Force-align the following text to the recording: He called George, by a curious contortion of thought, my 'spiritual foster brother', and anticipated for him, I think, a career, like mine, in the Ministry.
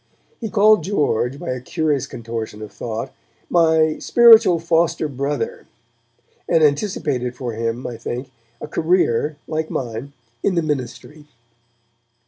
He 0.39 0.49
called 0.49 0.83
George, 0.83 1.37
by 1.37 1.51
a 1.51 1.61
curious 1.61 2.07
contortion 2.07 2.63
of 2.63 2.71
thought, 2.71 3.13
my 3.51 3.99
'spiritual 3.99 4.57
foster 4.59 5.07
brother', 5.07 5.67
and 6.49 6.63
anticipated 6.63 7.35
for 7.35 7.53
him, 7.53 7.85
I 7.85 7.97
think, 7.97 8.31
a 8.59 8.67
career, 8.67 9.37
like 9.47 9.69
mine, 9.69 10.13
in 10.41 10.55
the 10.55 10.63
Ministry. 10.63 11.27